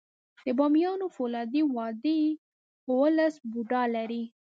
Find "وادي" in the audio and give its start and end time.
1.75-2.21